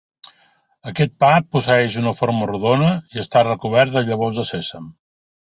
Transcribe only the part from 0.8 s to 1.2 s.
Aquest